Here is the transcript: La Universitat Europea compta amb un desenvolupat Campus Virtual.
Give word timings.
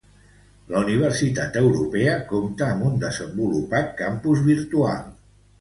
La 0.75 0.79
Universitat 0.85 1.59
Europea 1.61 2.15
compta 2.33 2.71
amb 2.71 2.89
un 2.89 2.97
desenvolupat 3.07 3.95
Campus 4.03 4.45
Virtual. 4.53 5.07